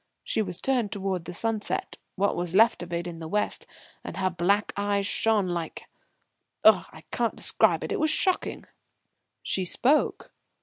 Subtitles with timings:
[0.23, 3.67] She was turned towards the sunset what was left of it in the west
[4.03, 5.83] and her black eyes shone like
[6.63, 6.87] ugh!
[6.91, 8.65] I can't describe it it was shocking."
[9.43, 10.33] "She spoke?"